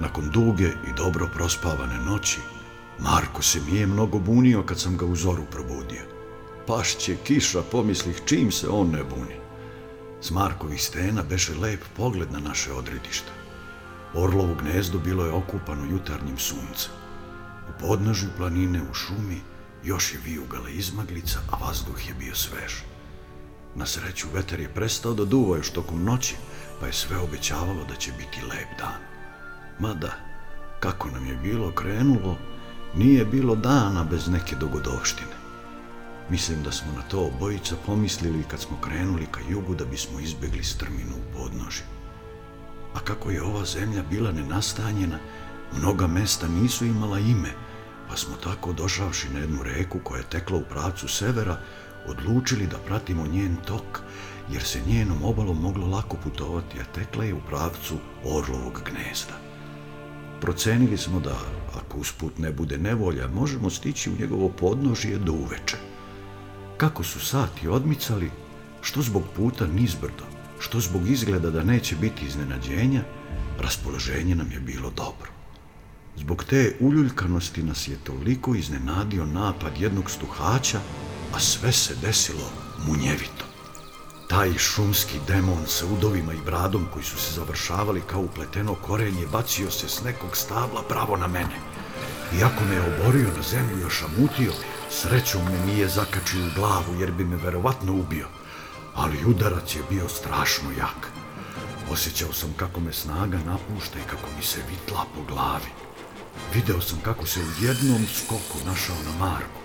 [0.00, 2.38] Nakon duge i dobro prospavane noći,
[2.98, 6.19] Marko se nije mnogo bunio kad sam ga u zoru probudio.
[6.70, 9.36] Pašće kiša, pomislih, čim se on ne buni.
[10.20, 13.30] S Markovih stena beše lep pogled na naše odredište.
[14.14, 16.92] Orlovo gnezdo bilo je okupano jutarnjim suncem.
[17.68, 19.40] U podnožju planine u šumi
[19.84, 22.72] još je vijugala izmaglica, a vazduh je bio svež.
[23.74, 26.36] Na sreću veter je prestao da duva još tokom noći,
[26.80, 29.00] pa je sve obećavalo da će biti lep dan.
[29.78, 30.12] Mada,
[30.80, 32.38] kako nam je bilo krenulo,
[32.94, 35.39] nije bilo dana bez neke dogodovštine.
[36.30, 40.64] Mislim da smo na to obojica pomislili kad smo krenuli ka jugu da bismo izbegli
[40.64, 41.84] strminu u podnožju.
[42.94, 45.18] A kako je ova zemlja bila nenastanjena,
[45.78, 47.50] mnoga mesta nisu imala ime,
[48.08, 51.60] pa smo tako došavši na jednu reku koja je tekla u pravcu severa,
[52.06, 54.00] odlučili da pratimo njen tok,
[54.52, 59.34] jer se njenom obalom moglo lako putovati, a tekla je u pravcu orlovog gnezda.
[60.40, 61.38] Procenili smo da,
[61.76, 65.89] ako usput ne bude nevolja, možemo stići u njegovo podnožje do uveče.
[66.80, 68.30] Kako su sati odmicali,
[68.82, 70.24] što zbog puta nizbrdo,
[70.60, 73.02] što zbog izgleda da neće biti iznenađenja,
[73.58, 75.30] raspoloženje nam je bilo dobro.
[76.16, 80.80] Zbog te uljuljkanosti nas je toliko iznenadio napad jednog stuhača,
[81.34, 82.50] a sve se desilo
[82.86, 83.44] munjevito.
[84.28, 89.70] Taj šumski demon sa udovima i bradom koji su se završavali kao upleteno korenje bacio
[89.70, 91.60] se s nekog stabla pravo na mene.
[92.38, 94.52] Iako me je oborio na zemlju još amutio
[94.90, 98.26] srećom me nije zakačio u glavu jer bi me verovatno ubio
[98.94, 101.10] ali udarac je bio strašno jak.
[101.90, 105.70] Osjećao sam kako me snaga napušta i kako mi se vitla po glavi.
[106.54, 109.60] Video sam kako se u jednom skoku našao na Marku.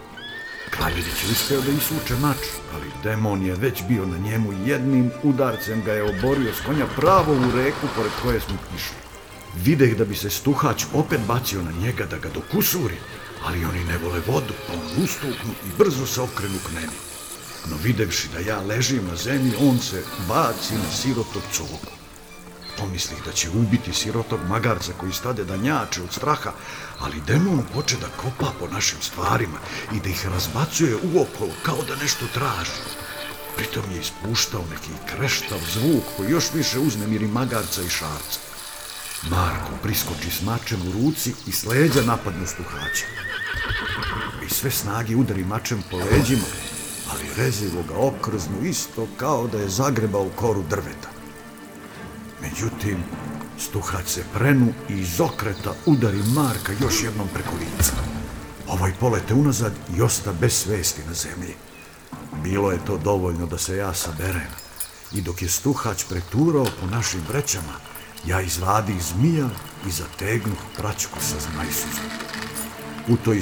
[0.70, 2.38] Kraljević je uspeo da isuče mač,
[2.74, 6.86] ali demon je već bio na njemu i jednim udarcem ga je oborio s konja
[6.96, 8.98] pravo u reku pored koje smo išli.
[9.56, 12.98] Videh da bi se stuhač opet bacio na njega da ga dokusuri,
[13.46, 16.98] ali oni ne vole vodu, pa on ustuknu i brzo se okrenu k meni.
[17.70, 21.80] No videvši da ja ležim na zemlji, on se baci na sirotog cogu.
[22.78, 26.52] Pomislih da će ubiti sirotog magarca koji stade da njače od straha,
[27.00, 29.60] ali demon poče da kopa po našim stvarima
[29.94, 32.82] i da ih razbacuje uokolo kao da nešto traži.
[33.56, 38.40] Pritom je ispuštao neki kreštav zvuk koji još više uznemiri magarca i šarca.
[39.30, 43.06] Marko priskoči s mačem u ruci i sleđa napadnu stuhaća.
[44.46, 46.46] I sve snagi udari mačem po leđima,
[47.12, 51.10] ali rezivo ga okrznu isto kao da je zagrebao koru drveta.
[52.42, 52.98] Međutim,
[53.60, 57.94] stuhac se prenu i iz okreta udari Marka još jednom preko lica.
[58.68, 61.56] Ovaj polete unazad i osta bez svesti na zemlji.
[62.44, 64.52] Bilo je to dovoljno da se ja saberem.
[65.12, 67.74] I dok je stuhač preturao po našim brećama,
[68.26, 69.50] ja izvadi zmija
[69.88, 72.45] i zategnuh praćku sa zmajsuzom.
[73.08, 73.42] U to i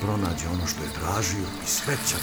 [0.00, 2.20] pronađe ono što je tražio i svećan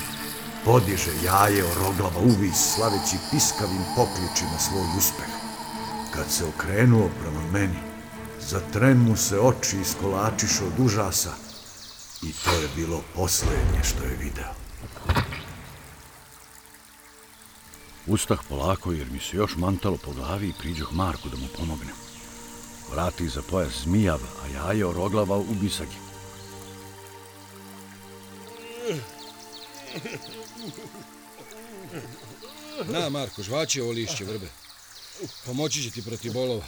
[0.65, 5.31] podiže jaje oroglava uvis slaveći piskavim pokličima svoj uspeh.
[6.13, 7.79] Kad se okrenuo prema meni,
[8.49, 11.33] za tren mu se oči iskolačiše od užasa
[12.21, 14.53] i to je bilo posljednje što je video.
[18.07, 21.95] Ustah polako jer mi se još mantalo po glavi i priđoh Marku da mu pomognem.
[22.91, 26.12] Vrati za pojas zmijav, a jaje oroglava u bisagi.
[32.85, 34.47] Na, Marko, žvači ovo lišće vrbe.
[35.45, 36.67] Pomoći će ti protiv bolova.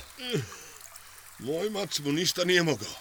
[1.40, 2.94] Moj mac mu ništa nije mogao.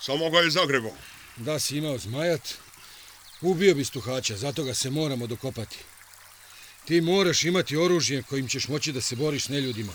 [0.00, 0.92] Samo ga je zagrebao.
[1.36, 2.54] Da si imao zmajat,
[3.40, 5.78] ubio bi stuhača, zato ga se moramo dokopati.
[6.84, 9.92] Ti moraš imati oružje kojim ćeš moći da se boriš s neljudima.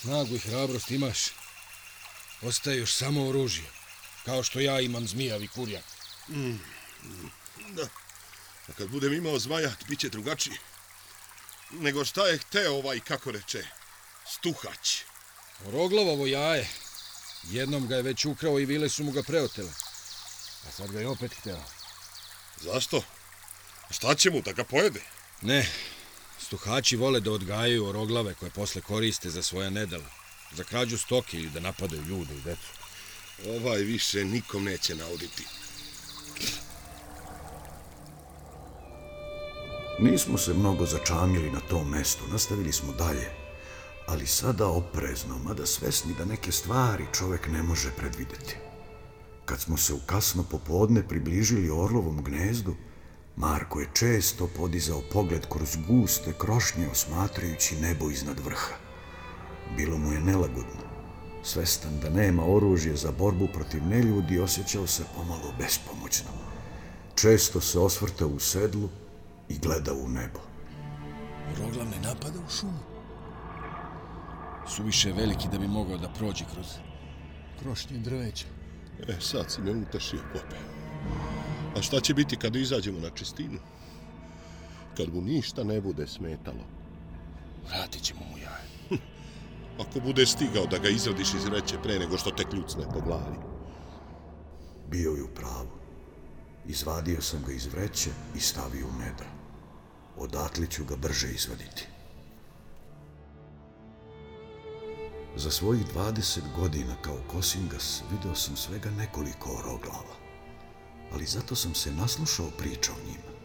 [0.00, 1.18] Snagu i hrabrost imaš.
[2.42, 3.75] Ostaje još samo oružje.
[4.26, 5.84] Kao što ja imam zmijavi kurjak.
[6.28, 6.58] Mm.
[7.68, 7.88] Da.
[8.68, 10.56] A kad budem imao zmajat, bit će drugačiji.
[11.70, 13.66] Nego šta je hteo ovaj, kako reče,
[14.26, 15.02] stuhać.
[15.64, 16.68] Roglavovo jaje.
[17.42, 19.72] Jednom ga je već ukrao i vile su mu ga preotele.
[20.68, 21.62] A sad ga je opet hteo.
[22.60, 23.02] Zašto?
[23.90, 25.00] Šta će mu da ga pojede?
[25.42, 25.70] Ne.
[26.40, 30.10] Stuhači vole da odgajaju oroglave koje posle koriste za svoja nedela.
[30.52, 32.85] Za krađu stoke ili da napadaju ljude i decu.
[33.44, 35.44] Ovaj više nikom neće nauditi.
[39.98, 43.30] Nismo se mnogo začamili na tom mestu, nastavili smo dalje.
[44.06, 48.56] Ali sada oprezno, mada svesni da neke stvari čovek ne može predvideti.
[49.44, 52.74] Kad smo se u kasno popodne približili Orlovom gnezdu,
[53.36, 58.74] Marko je često podizao pogled kroz guste krošnje osmatrajući nebo iznad vrha.
[59.76, 60.85] Bilo mu je nelagodno.
[61.46, 66.30] Svestan da nema oružje za borbu protiv neljudi, osjećao se pomalo bespomoćno.
[67.14, 68.88] Često se osvrtao u sedlu
[69.48, 70.40] i gledao u nebo.
[71.58, 72.78] Roglav ne napada u šumu.
[74.68, 76.66] Suviše veliki da bi mogao da prođe kroz
[77.60, 78.46] krošnje drveća.
[79.08, 80.56] E, sad si me utašio, pope.
[81.76, 83.58] A šta će biti kad izađemo na čistinu?
[84.96, 86.64] Kad mu ništa ne bude smetalo.
[87.68, 88.65] Vratit ćemo mu jaje.
[89.78, 93.36] Ako bude stigao da ga izradiš iz reće pre nego što te kljucne po glavi.
[94.90, 95.70] Bio je u pravu.
[96.68, 99.30] Izvadio sam ga iz vreće i stavio u nedra.
[100.16, 101.86] Odatle ću ga brže izvaditi.
[105.36, 110.16] Za svojih 20 godina kao Kosingas video sam svega nekoliko oroglava.
[111.12, 113.36] Ali zato sam se naslušao priča o njima.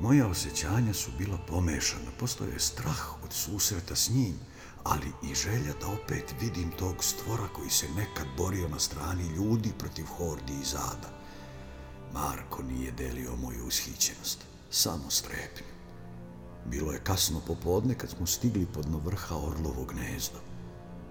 [0.00, 4.34] Moja osjećanja su bila pomešana, postoje strah od susreta s njim,
[4.84, 9.72] ali i želja da opet vidim tog stvora koji se nekad borio na strani ljudi
[9.78, 11.10] protiv hordi i zada.
[12.12, 14.38] Marko nije delio moju ushićenost,
[14.70, 15.66] samo strepnju.
[16.66, 20.38] Bilo je kasno popodne kad smo stigli pod vrha Orlovog gnezda.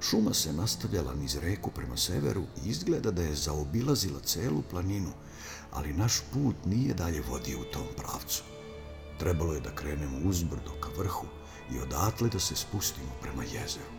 [0.01, 5.11] Šuma se nastavljala niz reku prema severu i izgleda da je zaobilazila celu planinu,
[5.72, 8.43] ali naš put nije dalje vodio u tom pravcu.
[9.20, 11.28] Trebalo je da krenemo uzbrdo ka vrhu
[11.72, 13.91] i odatle da se spustimo prema jezeru.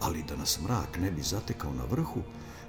[0.00, 2.22] Ali da nas mrak ne bi zatekao na vrhu,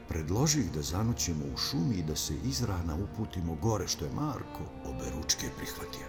[0.08, 5.06] predložih da zanoćemo u šumi i da se izrana uputimo gore, što je Marko obe
[5.16, 6.08] ručke prihvatio.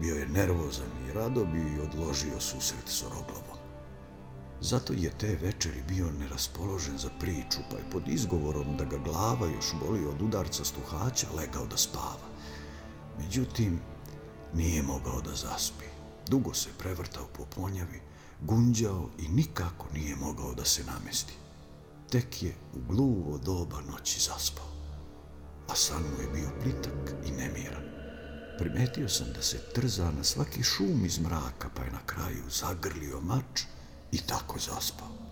[0.00, 3.58] Bio je nervozan i rado bi odložio susret s Oroglovom.
[4.60, 9.46] Zato je te večeri bio neraspoložen za priču, pa je pod izgovorom da ga glava
[9.46, 12.28] još boli od udarca stuhaća legao da spava.
[13.18, 13.80] Međutim,
[14.54, 15.84] nije mogao da zaspi.
[16.28, 18.00] Dugo se prevrtao po ponjavi,
[18.40, 21.32] gunđao i nikako nije mogao da se namesti.
[22.10, 24.68] Tek je u gluvo doba noći zaspao,
[25.68, 27.84] a san mu je bio plitak i nemiran.
[28.58, 33.20] Primetio sam da se trza na svaki šum iz mraka, pa je na kraju zagrlio
[33.20, 33.62] mač
[34.12, 35.23] i tako zaspao.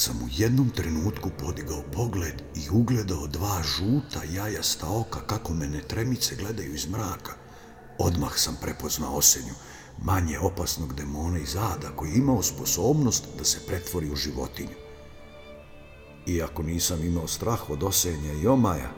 [0.00, 6.36] Sam u jednom trenutku podigao pogled i ugledao dva žuta jajasta oka kako mene tremice
[6.36, 7.32] gledaju iz mraka,
[7.98, 9.54] odmah sam prepoznao osenju,
[10.02, 14.76] manje opasnog demona iz ada koji je imao sposobnost da se pretvori u životinju.
[16.26, 18.90] Iako nisam imao strah od osenja i omaja,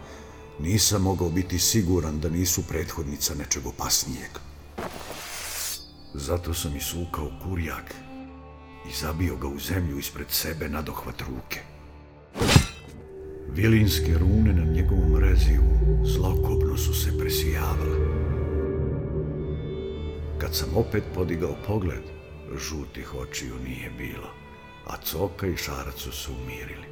[0.61, 4.31] nisam mogao biti siguran da nisu prethodnica nečeg opasnijeg.
[6.15, 7.95] Zato sam isukao kurjak
[8.91, 11.61] i zabio ga u zemlju ispred sebe na dohvat ruke.
[13.55, 17.99] Vilinske rune na njegovom rezivu zlokobno su se presijavale.
[20.39, 22.03] Kad sam opet podigao pogled,
[22.57, 24.31] žutih očiju nije bilo,
[24.87, 26.87] a coka i šarac su se umirili.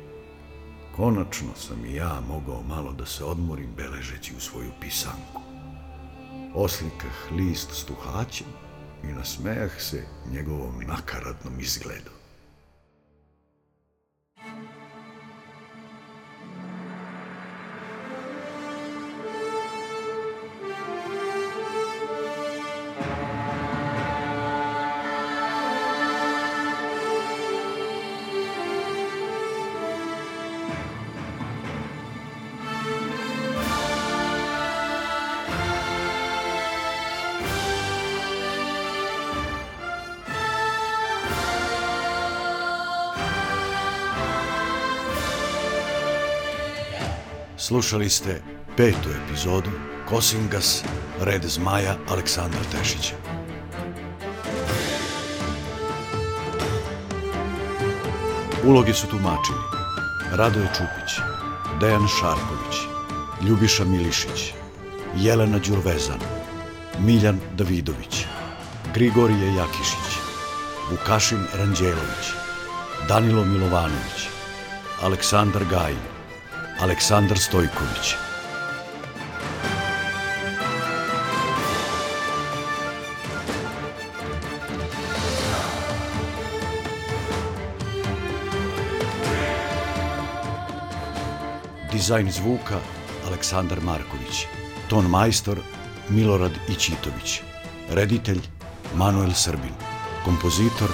[0.97, 5.43] Konačno sam i ja mogao malo da se odmorim beležeći u svoju pisanku.
[6.55, 8.47] Oslikah list stuhaćem
[9.05, 12.20] i nasmejah se njegovom nakaradnom izgledu.
[47.71, 48.43] Slušali ste
[48.77, 49.71] petu epizodu
[50.09, 50.83] Kosingas,
[51.21, 53.15] Red Zmaja Aleksandra Tešića.
[58.65, 59.59] Uloge su tumačili
[60.33, 61.13] Radoje Čupić,
[61.81, 62.77] Dejan Šarković,
[63.49, 64.53] Ljubiša Milišić,
[65.17, 66.21] Jelena Đurvezan,
[66.99, 68.25] Miljan Davidović,
[68.95, 70.19] Grigorije Jakišić,
[70.91, 72.27] Vukašin Ranđelović,
[73.09, 74.29] Danilo Milovanović,
[75.03, 76.20] Aleksandar Gajin,
[76.81, 78.15] Aleksandar Stojković.
[91.93, 92.81] Dizajn zvuka
[93.27, 94.47] Aleksandar Marković.
[94.89, 95.59] Ton majstor
[96.09, 97.43] Milorad Ičitović.
[97.91, 98.41] Reditelj
[98.95, 99.75] Manuel Srbin.
[100.25, 100.91] Kompozitor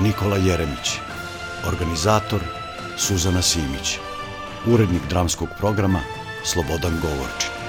[0.00, 0.98] Nikola Jeremić.
[1.66, 2.40] Organizator
[2.96, 3.98] Suzana Simić
[4.66, 6.00] urednik dramskog programa
[6.44, 7.61] Slobodan Govorčić.